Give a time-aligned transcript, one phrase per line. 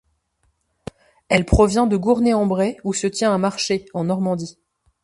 [1.29, 4.57] Elle provient de Gournay-en-Bray, où se tient un marché, en Normandie.